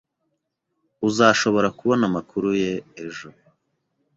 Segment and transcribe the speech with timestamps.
[1.09, 2.71] Uzashobora kubona amakuru ye
[3.05, 3.27] ejo